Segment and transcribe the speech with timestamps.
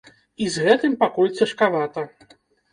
[0.45, 2.09] І з гэтым пакуль цяжкавата.